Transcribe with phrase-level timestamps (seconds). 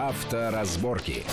[0.00, 1.26] Авторазборки.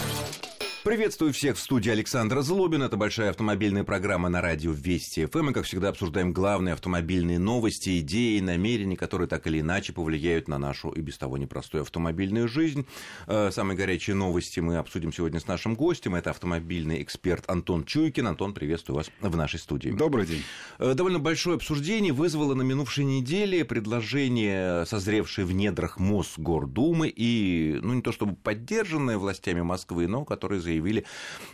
[0.88, 2.82] Приветствую всех в студии Александра Злобин.
[2.82, 5.48] Это большая автомобильная программа на радио Вести ФМ.
[5.48, 10.58] Мы, как всегда, обсуждаем главные автомобильные новости, идеи, намерения, которые так или иначе повлияют на
[10.58, 12.88] нашу и без того непростую автомобильную жизнь.
[13.28, 16.16] Э, самые горячие новости мы обсудим сегодня с нашим гостем.
[16.16, 18.26] Это автомобильный эксперт Антон Чуйкин.
[18.26, 19.90] Антон, приветствую вас в нашей студии.
[19.90, 20.44] Добрый день.
[20.80, 27.94] Э, довольно большое обсуждение вызвало на минувшей неделе предложение, созревшее в недрах Мосгордумы и, ну,
[27.94, 31.06] не то чтобы поддержанное властями Москвы, но которые заявили заявили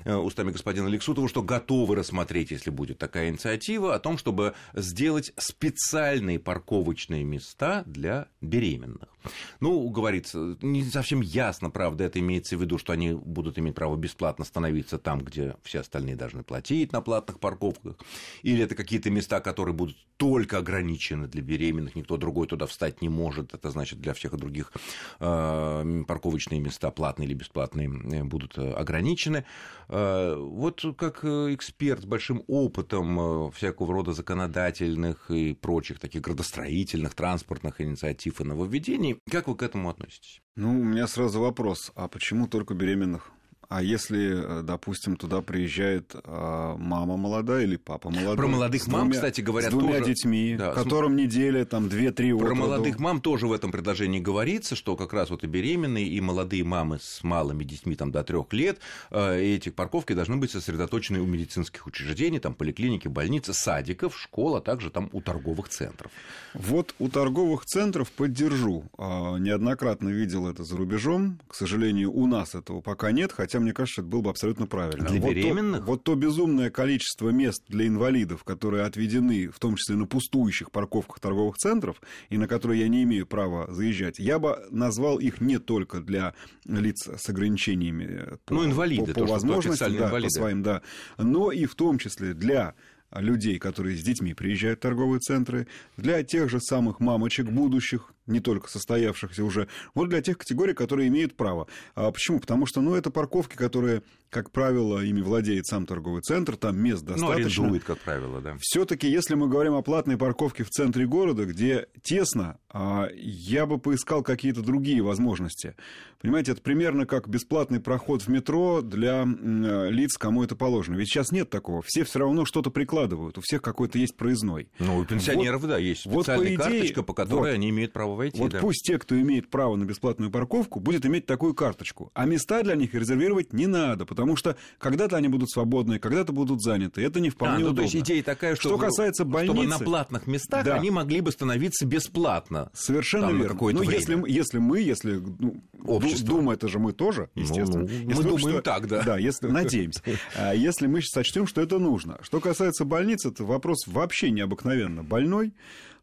[0.03, 5.33] э, устами господина Лексутова, что готовы рассмотреть, если будет такая инициатива, о том, чтобы сделать
[5.37, 9.12] специальные парковочные места для беременных.
[9.59, 13.95] Ну, говорится, не совсем ясно, правда, это имеется в виду, что они будут иметь право
[13.95, 17.97] бесплатно становиться там, где все остальные должны платить на платных парковках,
[18.41, 23.09] или это какие-то места, которые будут только ограничены для беременных, никто другой туда встать не
[23.09, 24.71] может, это значит для всех других
[25.19, 29.45] э, парковочные места, платные или бесплатные, э, будут ограничены.
[29.89, 37.81] Э, вот как эксперт с большим опытом всякого рода законодательных и прочих таких градостроительных, транспортных
[37.81, 40.41] инициатив и нововведений, как вы к этому относитесь?
[40.55, 41.91] Ну, у меня сразу вопрос.
[41.95, 43.31] А почему только беременных?
[43.69, 48.37] А если, э, допустим, туда приезжает э, мама молодая или папа молодой?
[48.37, 50.13] Про молодых мам, двумя, кстати, говорят с двумя тоже.
[50.13, 54.95] детьми, да, которым неделя, там, две-три Про молодых мам тоже в этом предложении говорится, что
[54.95, 58.79] как раз вот и беременные, и молодые мамы с малыми детьми там, до трех лет,
[59.11, 64.61] э, эти парковки должны быть сосредоточены у медицинских учреждений, там, поликлиники, больницы, садиков, школ, а
[64.61, 66.11] также там у торговых центров.
[66.53, 68.85] Вот у торговых центров поддержу.
[68.97, 71.39] А, неоднократно видел это за рубежом.
[71.47, 75.07] К сожалению, у нас этого пока нет, хотя мне кажется, это было бы абсолютно правильно.
[75.07, 75.79] Для вот беременных?
[75.81, 80.71] То, вот то безумное количество мест для инвалидов, которые отведены, в том числе на пустующих
[80.71, 85.41] парковках торговых центров, и на которые я не имею права заезжать, я бы назвал их
[85.41, 86.33] не только для
[86.65, 90.27] лиц с ограничениями по, ну, инвалиды, по, по возможностям, да, инвалиды.
[90.27, 90.81] по своим, да,
[91.17, 92.75] но и в том числе для
[93.11, 95.67] людей, которые с детьми приезжают в торговые центры,
[95.97, 101.07] для тех же самых мамочек будущих, не только состоявшихся уже, вот для тех категорий, которые
[101.07, 101.67] имеют право.
[101.95, 102.39] А почему?
[102.39, 107.03] Потому что, ну, это парковки, которые, как правило, ими владеет сам торговый центр, там мест
[107.03, 107.43] ну, достаточно.
[107.45, 108.55] Ну, арендует, как правило, да.
[108.59, 113.77] Все-таки, если мы говорим о платной парковке в центре города, где тесно, а, я бы
[113.77, 115.75] поискал какие-то другие возможности.
[116.21, 120.95] Понимаете, это примерно как бесплатный проход в метро для лиц, кому это положено.
[120.95, 121.81] Ведь сейчас нет такого.
[121.85, 123.37] Все все равно что-то прикладывают.
[123.37, 124.69] У всех какой-то есть проездной.
[124.79, 127.69] Ну, у пенсионеров, вот, да, есть специальная вот, по идее, карточка, по которой вот, они
[127.69, 128.39] имеют право право войти.
[128.39, 128.59] Вот да.
[128.59, 132.11] пусть те, кто имеет право на бесплатную парковку, будет иметь такую карточку.
[132.13, 136.61] А места для них резервировать не надо, потому что когда-то они будут свободны, когда-то будут
[136.61, 137.01] заняты.
[137.01, 137.77] Это не вполне а, ну, удобно.
[137.77, 140.75] То есть идея такая, что, что касается больницы, чтобы на платных местах да.
[140.75, 142.69] они могли бы становиться бесплатно.
[142.73, 143.57] Совершенно Там верно.
[143.59, 143.93] Ну, время.
[143.93, 146.27] если, если мы, если ну, Общество.
[146.27, 147.83] Дума, это же мы тоже, ну, естественно.
[147.83, 149.03] Ну, если мы думаем что, так, да.
[149.03, 150.01] Да, если, надеемся.
[150.35, 152.17] А если мы сочтем, что это нужно.
[152.21, 155.53] Что касается больниц, это вопрос вообще необыкновенно больной.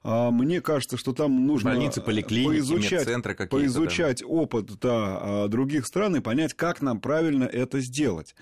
[0.03, 4.27] А мне кажется, что там нужно Больницы, поликлиники, поизучать, медцентры поизучать да.
[4.27, 8.35] опыт да, других стран и понять, как нам правильно это сделать.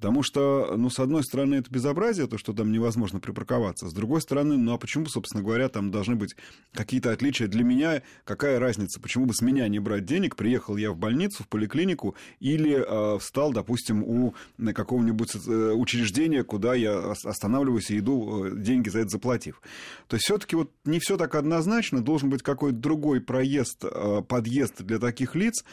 [0.00, 3.86] Потому что, ну, с одной стороны, это безобразие, то, что там невозможно припарковаться.
[3.86, 6.34] С другой стороны, ну, а почему, собственно говоря, там должны быть
[6.72, 7.48] какие-то отличия?
[7.48, 8.98] Для меня какая разница?
[8.98, 10.36] Почему бы с меня не брать денег?
[10.36, 14.34] Приехал я в больницу, в поликлинику или э, встал, допустим, у
[14.74, 19.60] какого-нибудь э, учреждения, куда я останавливаюсь и иду, э, деньги за это заплатив.
[20.08, 22.02] То есть все таки вот не все так однозначно.
[22.02, 25.64] Должен быть какой-то другой проезд, э, подъезд для таких лиц.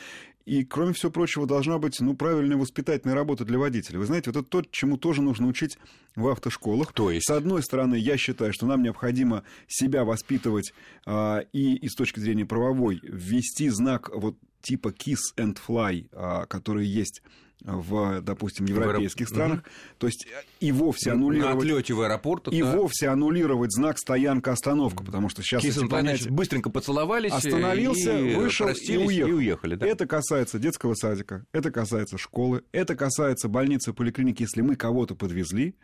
[0.47, 3.99] И, кроме всего прочего, должна быть ну, правильная воспитательная работа для водителей.
[3.99, 5.77] Вы знаете, вот это то, чему тоже нужно учить
[6.16, 6.93] в автошколах.
[6.93, 7.27] То есть?
[7.27, 10.73] С одной стороны, я считаю, что нам необходимо себя воспитывать
[11.05, 16.45] а, и, и с точки зрения правовой ввести знак вот типа kiss and fly, а,
[16.45, 17.21] который есть
[17.63, 19.59] в, допустим, европейских в странах.
[19.59, 19.68] Угу.
[20.00, 21.56] То есть э, и вовсе аннулировать...
[21.56, 22.47] На отлете в аэропорт.
[22.50, 22.75] И да.
[22.75, 26.29] вовсе аннулировать знак стоянка-остановка, потому что сейчас эти понятия...
[26.29, 27.31] быстренько поцеловались.
[27.31, 29.29] Остановился, и вышел и уехал.
[29.29, 29.87] И уехали да.
[29.87, 35.76] Это касается детского садика, это касается школы, это касается больницы, поликлиники, если мы кого-то подвезли,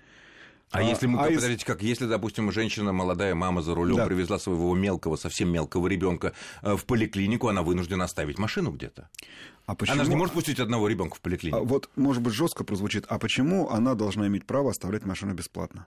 [0.72, 1.64] а, а если мы, а подождите, из...
[1.66, 4.06] как, если, допустим, женщина, молодая мама за рулем да.
[4.06, 6.34] привезла своего мелкого, совсем мелкого ребенка
[6.64, 9.10] э, в поликлинику, она вынуждена оставить машину где-то.
[9.66, 9.96] А почему...
[9.96, 11.60] Она же не может пустить одного ребенка в поликлинику.
[11.60, 13.06] А, вот, может быть, жестко прозвучит.
[13.08, 15.86] А почему она должна иметь право оставлять машину бесплатно?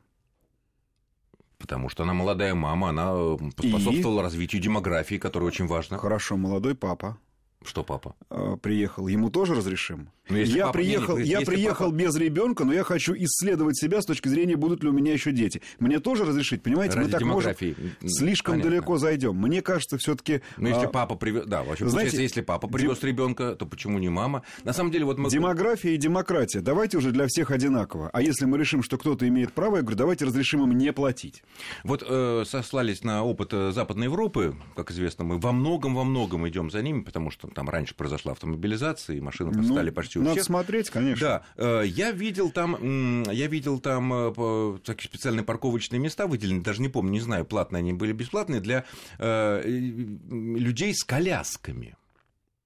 [1.58, 3.12] Потому что она молодая мама, она
[3.58, 4.22] способствовала И...
[4.22, 5.99] развитию демографии, которая очень важна.
[5.99, 7.19] Хорошо, молодой папа
[7.66, 8.14] Что папа?
[8.30, 10.10] э, приехал, ему тоже разрешим?
[10.28, 14.06] Ну, я приехал, не, я приехал папа- без ребенка, но я хочу исследовать себя с
[14.06, 15.62] точки зрения, будут ли у меня еще дети.
[15.78, 16.96] Мне тоже разрешить, понимаете?
[16.96, 17.76] Ради Мы так можем демографии.
[18.04, 18.70] Слишком понятно.
[18.70, 19.36] далеко зайдем.
[19.36, 21.46] Мне кажется, все-таки Ну, если папа привез...
[21.46, 24.42] Да, вообще, знаете, если папа привез ребенка, то почему не мама?
[24.64, 25.30] На самом деле, вот мы...
[25.30, 26.60] демография и демократия.
[26.60, 28.10] Давайте уже для всех одинаково.
[28.12, 31.44] А если мы решим, что кто-то имеет право, я говорю, давайте разрешим им не платить.
[31.84, 36.48] Вот э, сослались на опыт э, Западной Европы, как известно, мы во многом, во многом
[36.48, 40.23] идем за ними, потому что там раньше произошла автомобилизация, и машины Ну, стали почти у
[40.23, 40.44] надо всех.
[40.44, 41.26] смотреть, конечно.
[41.26, 46.82] Да, э, я видел там, я видел там э, такие специальные парковочные места выделены, даже
[46.82, 48.85] не помню, не знаю, платные они были, бесплатные, для
[49.19, 51.97] э, людей с колясками.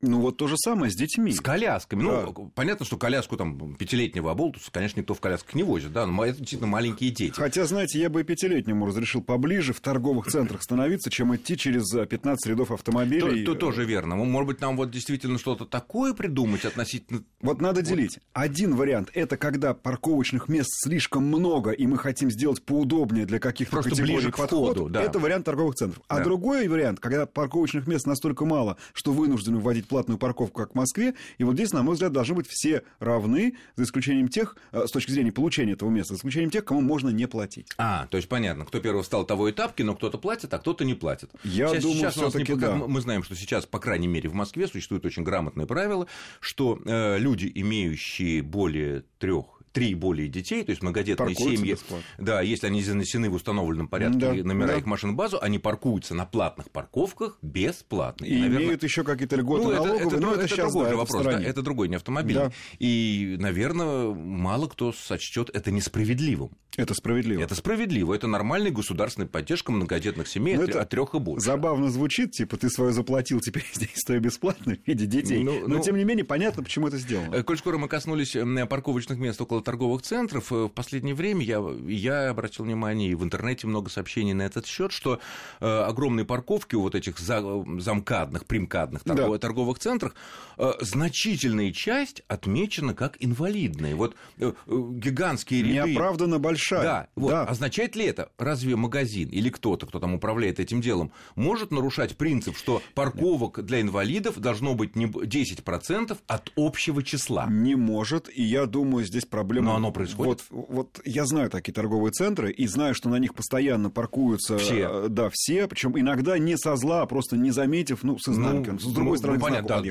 [0.02, 1.30] Ну, вот то же самое с детьми.
[1.32, 2.02] С колясками.
[2.02, 2.22] Да.
[2.34, 6.24] Ну, понятно, что коляску там пятилетнего оболтуса, конечно, никто в колясках не возит, да, но
[6.24, 7.34] это действительно маленькие дети.
[7.38, 11.92] Хотя, знаете, я бы и пятилетнему разрешил поближе в торговых центрах становиться, чем идти через
[11.94, 13.44] э, 15 рядов То, автомобилей.
[13.44, 14.16] то тоже верно.
[14.16, 17.22] Ну, Может быть, нам вот действительно что-то такое придумать относительно...
[17.42, 18.18] Вот надо делить.
[18.32, 23.72] Один вариант– это когда парковочных мест слишком много, и мы хотим сделать поудобнее для каких-то
[23.72, 25.02] Просто категорий ближе к входу, да.
[25.02, 26.02] Это вариант торговых центров.
[26.08, 26.24] А Да.
[26.24, 31.14] другой вариант, когда парковочных мест настолько мало, что вынуждены вводить платную парковку, как в Москве,
[31.38, 34.90] и вот здесь, на мой взгляд, должны быть все равны, за исключением тех, э, с
[34.90, 37.68] точки зрения получения этого места, за исключением тех, кому можно не платить.
[37.76, 40.84] А, то есть понятно, кто первый встал, того и тапки, но кто-то платит, а кто-то
[40.84, 41.30] не платит.
[41.44, 42.74] Я думаю, у нас не да.
[42.76, 46.06] Мы знаем, что сейчас, по крайней мере, в Москве существует очень грамотное правило,
[46.40, 51.72] что э, люди, имеющие более трех три и более детей, то есть многодетные Паркуются семьи,
[51.72, 52.04] бесплатно.
[52.18, 54.78] да, если они занесены в установленном порядке Да, номера да.
[54.78, 58.24] их машин в базу, они паркуются на платных парковках бесплатно.
[58.24, 60.72] И наверное, имеют еще какие-то льготы ну, это, налоговые, это, но друг- это, это сейчас
[60.72, 62.44] другой да, это вопрос, да, это другой, не автомобильный.
[62.46, 62.52] Да.
[62.78, 66.50] И, наверное, мало кто сочтет это несправедливым.
[66.76, 67.42] Это справедливо.
[67.42, 71.44] Это справедливо, это нормальная государственная поддержка многодетных семей Ну, от, это от трех и больше.
[71.44, 75.42] Забавно звучит, типа ты свое заплатил, теперь здесь стой бесплатно в виде детей.
[75.42, 77.34] Ну, Но ну- тем не менее понятно, почему это сделано.
[77.34, 78.36] Э, Коль скоро мы коснулись
[78.68, 83.22] парковочных мест около торговых центров, э, в последнее время я, я обратил внимание, и в
[83.24, 85.20] интернете много сообщений на этот счет, что
[85.60, 89.38] э, огромные парковки у вот этих за- замкадных, примкадных торгов- Да.
[89.38, 90.14] торговых центрах,
[90.58, 93.94] э, значительная часть отмечена как инвалидные.
[93.94, 95.90] Вот э, э, гигантские ряды...
[95.90, 96.82] Неоправданно большая.
[96.82, 97.30] Да, вот.
[97.30, 97.44] Да.
[97.44, 102.56] означает ли это, разве магазин или кто-то, кто там управляет этим делом, может нарушать принцип,
[102.56, 107.46] что парковок для инвалидов должно быть не б- 10% от общего числа?
[107.48, 109.49] Не может, и я думаю, здесь проблема...
[109.58, 110.44] Но оно происходит.
[110.50, 114.58] Вот, вот я знаю такие торговые центры, и знаю, что на них постоянно паркуются...
[114.58, 114.88] Все.
[114.90, 118.70] э, Да, все, причем иногда не со зла, а просто не заметив, ну, с изнанки.
[118.70, 119.90] Ну, с другой ну, стороны, ну, понятно, да.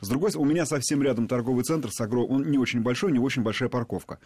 [0.00, 2.30] С другой у меня совсем рядом торговый центр, с огром...
[2.30, 4.18] он не очень большой, не очень большая парковка.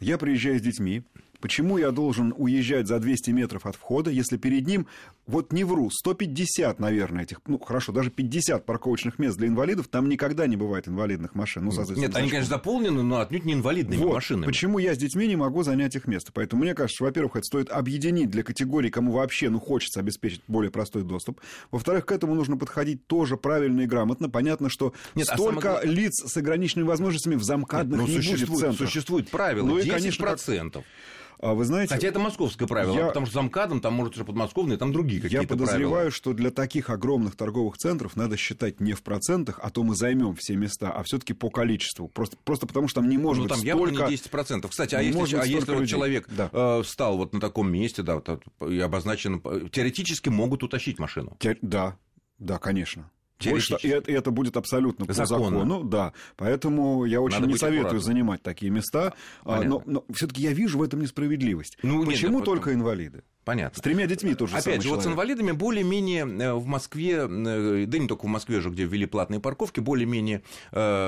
[0.00, 1.02] Я приезжаю с детьми,
[1.42, 4.86] Почему я должен уезжать за 200 метров от входа, если перед ним,
[5.26, 10.08] вот не вру, 150, наверное, этих, ну хорошо, даже 50 парковочных мест для инвалидов, там
[10.08, 11.64] никогда не бывает инвалидных машин.
[11.64, 14.46] Ну, Нет, они, конечно, заполнены, но отнюдь не инвалидными Вот, машинами.
[14.46, 16.30] Почему я с детьми не могу занять их место?
[16.32, 20.70] Поэтому мне кажется, во-первых, это стоит объединить для категорий, кому вообще ну, хочется обеспечить более
[20.70, 21.40] простой доступ.
[21.72, 24.30] Во-вторых, к этому нужно подходить тоже правильно и грамотно.
[24.30, 28.14] Понятно, что Нет, а столько самое главное- лиц с ограниченными возможностями в замкадных Ну, не
[28.16, 28.88] будет существует, центрах.
[28.88, 29.90] существует правило, Ну и, 10%.
[29.90, 30.84] конечно, как-
[31.31, 34.24] А вы знаете, Хотя это московское правило, Я- потому что за МКАДом там может уже
[34.24, 36.10] подмосковные, там другие я какие-то подозреваю, правила.
[36.12, 40.36] что для таких огромных торговых центров надо считать не в процентах, а то мы займем
[40.36, 42.06] все места, а все-таки по количеству.
[42.08, 44.10] Просто, просто потому что там не может Ну, быть там явно столько...
[44.10, 44.68] не 10%.
[44.68, 46.48] Кстати, а Не если, быть а если вот человек Да.
[46.52, 50.98] э, встал вот на таком месте, да, вот, от- и обозначен, э, теоретически могут утащить
[50.98, 51.36] машину.
[51.40, 51.96] Те- Да,
[52.38, 53.10] да, конечно.
[53.50, 55.58] Больше, и это, и это будет абсолютно по Законно.
[55.58, 56.12] закону, да.
[56.36, 58.02] Поэтому я очень Надо не советую аккуратным.
[58.02, 59.14] занимать такие места.
[59.42, 59.70] А, Понятно.
[59.70, 61.78] но но все-таки я вижу в этом несправедливость.
[61.82, 63.22] Ну, нет, Почему да, только потом- инвалиды?
[63.44, 63.76] Понятно.
[63.76, 65.14] С тремя детьми тоже Опять же, вот с человек.
[65.14, 69.40] инвалидами более-менее э, в Москве, э, да не только в Москве же, где ввели платные
[69.40, 70.42] парковки, более-менее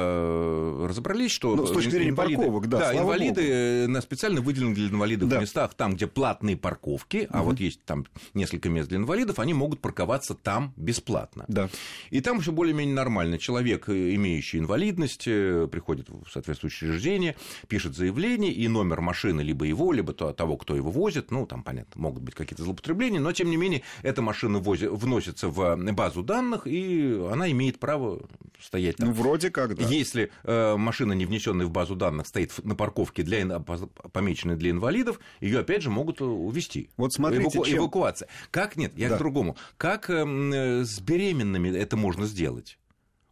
[0.04, 1.54] э, разобрались, что...
[1.54, 3.52] Ну, с точки зрения инвалиды- парковок, да, слава инвалиды богу.
[3.52, 5.40] э, на специально выделенных для инвалидов Да.
[5.40, 9.80] местах, там, где платные парковки, а вот есть там несколько мест для инвалидов, они могут
[9.80, 11.44] парковаться там бесплатно.
[11.48, 11.68] Да.
[12.10, 13.38] И там все более-менее нормально.
[13.38, 17.36] Человек, имеющий инвалидность, приходит в соответствующее учреждение,
[17.68, 21.62] пишет заявление, и номер машины либо его, либо то- того, кто его возит, ну, там,
[21.62, 26.22] понятно, могут быть какие-то злоупотребления, но, тем не менее, эта машина вози- вносится в базу
[26.22, 28.20] данных, и она имеет право
[28.60, 29.08] стоять там.
[29.08, 29.86] Ну, вроде как, да.
[29.86, 33.60] Если э, машина, не внесенная в базу данных, стоит на парковке, для,
[34.12, 36.88] помеченной для инвалидов, ее опять же могут э, увезти.
[36.96, 38.28] Вот смотрите, чем- Эвакуация.
[38.50, 39.16] Как нет, я Да.
[39.16, 39.56] к другому.
[39.76, 42.78] Как эм, э, с беременными это можно сделать?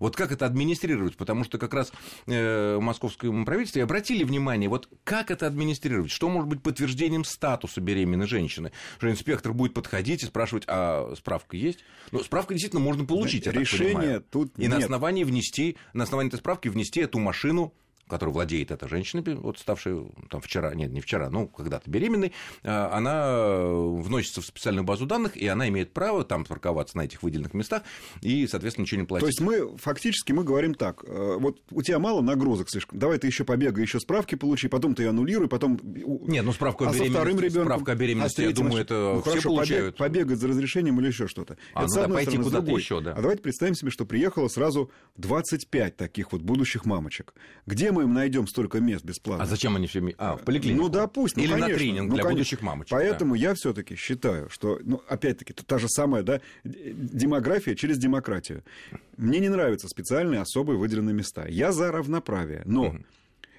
[0.02, 1.16] Вот как это администрировать?
[1.16, 1.92] Потому что как раз
[2.26, 6.10] э, в московском правительстве обратили внимание, вот как это администрировать?
[6.10, 8.72] Что может быть подтверждением статуса беременной женщины?
[8.98, 11.84] Что инспектор будет подходить и спрашивать, а справка есть?
[12.10, 14.70] Ну, справка действительно можно получить, я Решение тут И нет.
[14.70, 17.72] на основании внести, на основании этой справки внести эту машину
[18.12, 22.90] которой владеет эта женщина, вот ставшая там вчера, нет, не вчера, ну, когда-то беременной, а,
[22.92, 27.54] она вносится в специальную базу данных, и она имеет право там парковаться на этих выделенных
[27.54, 27.82] местах
[28.20, 29.24] и, соответственно, ничего не платить.
[29.24, 33.18] То есть мы фактически мы говорим так, э, вот у тебя мало нагрузок слишком, давай
[33.18, 35.80] ты еще побегай, еще справки получи, потом ты аннулируй, потом...
[35.82, 38.94] Нет, ну справку а о беременности, вторым ребенком, справка о беременности, а я думаю, это
[38.94, 39.96] ну, все хорошо, получают.
[39.96, 41.56] Побег, побегать за разрешением или еще что-то.
[41.74, 43.12] А, это, ну да, пойти куда-то еще, да.
[43.12, 47.34] А давайте представим себе, что приехало сразу 25 таких вот будущих мамочек.
[47.66, 49.44] Где мы им найдем столько мест бесплатно.
[49.44, 50.02] А зачем они все...
[50.18, 50.82] А, в поликлинику?
[50.82, 51.42] Ну, допустим.
[51.42, 52.38] Или ну, конечно, на тренинг ну, для конечно.
[52.38, 52.90] будущих мамочек.
[52.90, 53.40] Поэтому да.
[53.40, 58.64] я все таки считаю, что, ну, опять-таки, та же самая, да, демография через демократию.
[59.16, 61.46] Мне не нравятся специальные особые выделенные места.
[61.46, 62.88] Я за равноправие, но...
[62.88, 62.98] Угу.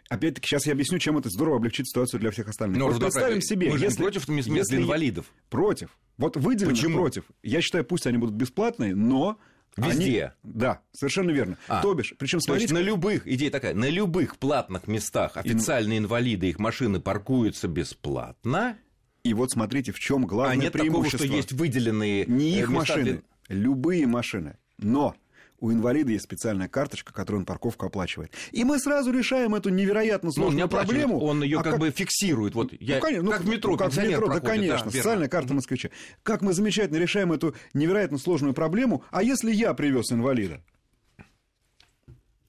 [0.10, 2.78] Опять-таки, сейчас я объясню, чем это здорово облегчит ситуацию для всех остальных.
[2.78, 5.26] Но вот представим себе, мы если, против мест если инвалидов.
[5.50, 5.98] Против.
[6.18, 7.00] Вот выделенных Почему?
[7.00, 7.24] против.
[7.42, 9.40] Я считаю, пусть они будут бесплатные, но
[9.78, 10.36] Везде.
[10.44, 10.54] Они...
[10.54, 11.58] Да, совершенно верно.
[11.68, 12.68] А, То бишь, причем смотрите...
[12.68, 16.04] То есть на любых, идея такая, на любых платных местах официальные Ин...
[16.06, 18.78] инвалиды, их машины паркуются бесплатно.
[19.24, 21.20] И вот смотрите, в чем главное а нет преимущество.
[21.20, 23.58] Такого, что есть выделенные Не э, их машины, для...
[23.58, 24.58] любые машины.
[24.78, 25.16] Но
[25.64, 28.34] у инвалида есть специальная карточка, которую он парковку оплачивает.
[28.52, 31.20] И мы сразу решаем эту невероятно ну, сложную ну, проблему.
[31.22, 32.54] Он ее а как, как бы фиксирует.
[32.54, 34.92] Вот я, ну, конечно, как в метро, ну, как в метро, проходит, да, конечно, да,
[34.92, 35.90] социальная карта москвича.
[36.22, 39.06] Как мы замечательно решаем эту невероятно сложную проблему.
[39.10, 40.62] А если я привез инвалида?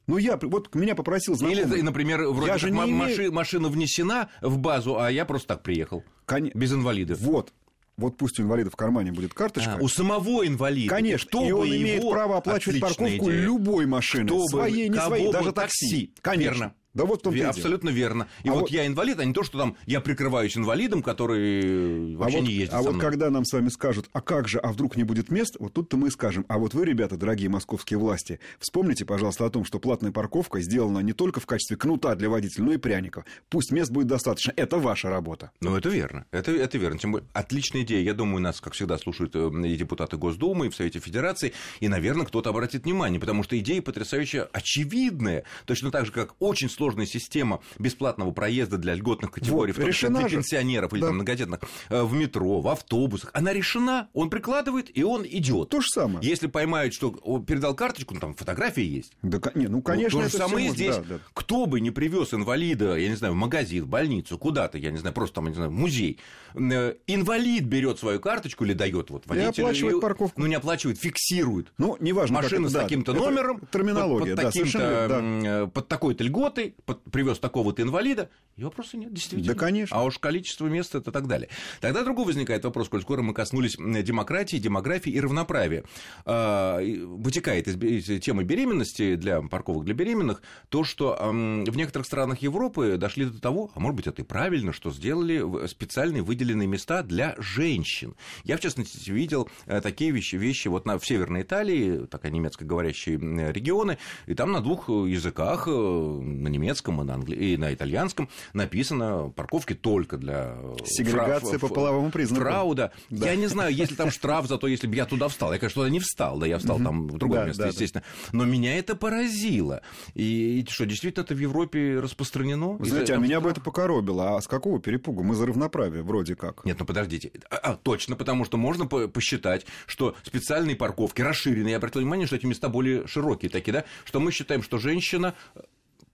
[0.08, 1.62] Ну, я, вот меня попросил знакомый.
[1.62, 3.32] Или, например, вроде я же не имею...
[3.32, 6.02] машина внесена в базу, а я просто так приехал.
[6.26, 6.50] Кон...
[6.52, 7.20] Без инвалидов.
[7.20, 7.52] Вот
[7.96, 9.76] вот пусть у инвалида в кармане будет карточка.
[9.78, 10.88] А, у самого инвалида.
[10.94, 13.40] Конечно, Кто и он имеет право оплачивать парковку идея.
[13.42, 14.26] любой машины.
[14.26, 15.86] Кто своей, не своей, даже такси.
[15.86, 16.14] такси.
[16.20, 16.50] Конечно.
[16.54, 16.74] Верно.
[16.94, 18.28] Да вот в том Абсолютно верно.
[18.44, 22.14] И а вот, вот я инвалид, а не то, что там я прикрываюсь инвалидом, который
[22.16, 24.58] вообще а вот, не ездит А вот когда нам с вами скажут, а как же,
[24.58, 27.48] а вдруг не будет мест, вот тут-то мы и скажем, а вот вы, ребята, дорогие
[27.48, 32.14] московские власти, вспомните, пожалуйста, о том, что платная парковка сделана не только в качестве кнута
[32.14, 33.24] для водителя, но и пряников.
[33.48, 34.52] Пусть мест будет достаточно.
[34.56, 35.50] Это ваша работа.
[35.60, 36.26] Ну, это верно.
[36.30, 36.98] Это, это верно.
[36.98, 38.02] Тем более, отличная идея.
[38.02, 41.88] Я думаю, нас, как всегда, слушают э, и депутаты Госдумы, и в Совете Федерации, и,
[41.88, 45.44] наверное, кто-то обратит внимание, потому что идея потрясающе очевидная.
[45.66, 49.92] Точно так же, как очень сложная система бесплатного проезда для льготных категорий, вот, в том
[49.92, 50.36] числе для же.
[50.36, 51.06] пенсионеров или да.
[51.06, 55.70] там, многодетных, э, в метро, в автобусах, она решена, он прикладывает, и он идет.
[55.70, 56.18] То же самое.
[56.26, 59.12] Если поймают, что он передал карточку, ну, там фотографии есть.
[59.22, 60.96] Да, не, ну, конечно, ну, То же самое здесь.
[60.96, 61.18] Да, да.
[61.32, 64.98] Кто бы не привез инвалида, я не знаю, в магазин, в больницу, куда-то, я не
[64.98, 66.18] знаю, просто там, не знаю, в музей,
[66.54, 69.48] э, инвалид берет свою карточку или дает вот водителю.
[69.48, 70.38] И оплачивает парковку.
[70.38, 71.72] Ну, не оплачивает, фиксирует.
[71.78, 72.36] Ну, неважно.
[72.36, 73.60] Машина как, с таким-то да, номером.
[73.72, 76.73] Терминология, под, под, таким-то, да, э, под такой-то льготой,
[77.10, 79.54] привез такого-то инвалида, и вопроса нет, действительно.
[79.54, 79.96] Да, конечно.
[79.96, 81.48] А уж количество мест это так далее.
[81.80, 85.84] Тогда другой возникает вопрос, коль скоро мы коснулись демократии, демографии и равноправия.
[86.24, 92.42] А, вытекает из, из темы беременности для парковок для беременных то, что в некоторых странах
[92.42, 97.02] Европы дошли до того, а может быть это и правильно, что сделали специальные выделенные места
[97.02, 98.14] для женщин.
[98.44, 103.18] Я, в частности, видел э, такие вещи, вещи вот на, в Северной Италии, такая немецкоговорящие
[103.52, 107.36] регионы, и там на двух языках, э, на немецком и на, англи...
[107.36, 110.56] и на итальянском, написано парковки только для...
[110.56, 111.68] Э, Сегрегация фра...
[111.68, 112.42] по половому признаку.
[112.42, 112.92] Фрауда.
[113.10, 113.30] Да.
[113.30, 115.52] Я не знаю, если там штраф за то, если бы я туда встал.
[115.52, 118.04] Я, конечно, туда не встал, да, я встал там в другое да, место, да, естественно.
[118.32, 118.38] Да.
[118.38, 119.82] Но меня это поразило.
[120.14, 122.72] И что, действительно, это в Европе распространено?
[122.72, 124.36] Вы знаете, а меня бы это покоробило.
[124.36, 125.22] А с какого перепугу?
[125.22, 126.64] Мы за равноправие, вроде как.
[126.64, 127.32] Нет, ну подождите.
[127.50, 132.36] А, а, точно, потому что можно посчитать, что специальные парковки расширенные, я обратил внимание, что
[132.36, 135.34] эти места более широкие такие, да, что мы считаем, что женщина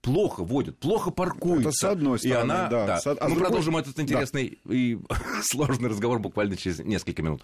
[0.01, 1.69] плохо водит, плохо паркуется.
[1.69, 2.85] Это с одной стороны, и она, да.
[2.85, 3.01] да.
[3.05, 3.39] А Мы другой...
[3.39, 4.73] продолжим этот интересный да.
[4.75, 4.97] и
[5.43, 7.43] сложный разговор буквально через несколько минут.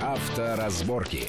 [0.00, 1.28] Авторазборки.